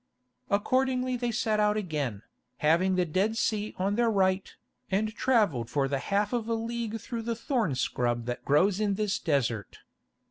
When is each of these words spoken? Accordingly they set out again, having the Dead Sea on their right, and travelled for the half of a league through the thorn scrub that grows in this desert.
Accordingly 0.49 1.15
they 1.15 1.29
set 1.31 1.59
out 1.59 1.77
again, 1.77 2.23
having 2.57 2.95
the 2.95 3.05
Dead 3.05 3.37
Sea 3.37 3.75
on 3.77 3.93
their 3.93 4.09
right, 4.09 4.51
and 4.89 5.13
travelled 5.13 5.69
for 5.69 5.87
the 5.87 5.99
half 5.99 6.33
of 6.33 6.47
a 6.49 6.55
league 6.55 6.99
through 6.99 7.21
the 7.21 7.35
thorn 7.35 7.75
scrub 7.75 8.25
that 8.25 8.43
grows 8.43 8.79
in 8.79 8.95
this 8.95 9.19
desert. 9.19 9.77